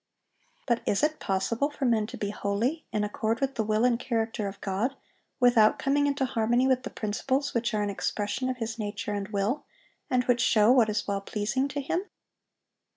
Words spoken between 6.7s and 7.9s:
the principles which are an